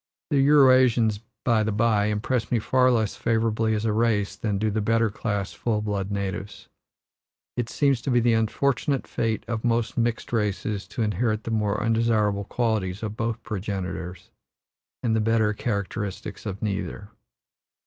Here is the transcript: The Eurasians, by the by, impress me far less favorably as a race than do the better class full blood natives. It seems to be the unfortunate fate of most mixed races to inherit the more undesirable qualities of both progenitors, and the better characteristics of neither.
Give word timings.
The 0.31 0.41
Eurasians, 0.43 1.19
by 1.43 1.61
the 1.61 1.71
by, 1.71 2.05
impress 2.05 2.49
me 2.51 2.57
far 2.57 2.89
less 2.89 3.15
favorably 3.15 3.75
as 3.75 3.85
a 3.85 3.93
race 3.93 4.35
than 4.35 4.57
do 4.57 4.71
the 4.71 4.81
better 4.81 5.11
class 5.11 5.53
full 5.53 5.79
blood 5.83 6.09
natives. 6.09 6.69
It 7.55 7.69
seems 7.69 8.01
to 8.01 8.09
be 8.09 8.19
the 8.19 8.33
unfortunate 8.33 9.05
fate 9.05 9.43
of 9.47 9.63
most 9.63 9.99
mixed 9.99 10.33
races 10.33 10.87
to 10.87 11.03
inherit 11.03 11.43
the 11.43 11.51
more 11.51 11.79
undesirable 11.79 12.45
qualities 12.45 13.03
of 13.03 13.15
both 13.15 13.43
progenitors, 13.43 14.31
and 15.03 15.15
the 15.15 15.21
better 15.21 15.53
characteristics 15.53 16.47
of 16.47 16.63
neither. 16.63 17.09